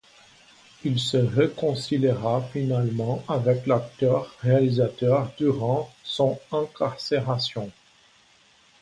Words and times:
Il 0.83 0.97
se 0.99 1.17
réconciliera 1.17 2.41
finalement 2.51 3.23
avec 3.27 3.67
l'acteur-réalisateur 3.67 5.31
durant 5.37 5.91
son 6.03 6.39
incarcération. 6.51 7.69